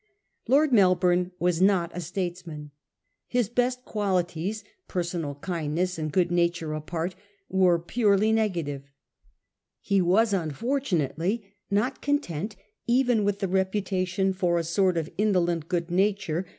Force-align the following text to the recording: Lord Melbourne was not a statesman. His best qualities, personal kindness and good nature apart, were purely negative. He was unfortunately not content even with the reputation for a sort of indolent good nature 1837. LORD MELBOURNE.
Lord 0.47 0.73
Melbourne 0.73 1.31
was 1.37 1.61
not 1.61 1.91
a 1.93 2.01
statesman. 2.01 2.71
His 3.27 3.49
best 3.49 3.85
qualities, 3.85 4.63
personal 4.87 5.35
kindness 5.35 5.99
and 5.99 6.11
good 6.11 6.31
nature 6.31 6.73
apart, 6.73 7.13
were 7.49 7.77
purely 7.77 8.31
negative. 8.31 8.81
He 9.79 10.01
was 10.01 10.33
unfortunately 10.33 11.53
not 11.69 12.01
content 12.01 12.55
even 12.87 13.23
with 13.23 13.41
the 13.41 13.47
reputation 13.47 14.33
for 14.33 14.57
a 14.57 14.63
sort 14.63 14.97
of 14.97 15.11
indolent 15.19 15.67
good 15.67 15.91
nature 15.91 15.97
1837. 15.97 16.33
LORD 16.33 16.45
MELBOURNE. 16.45 16.49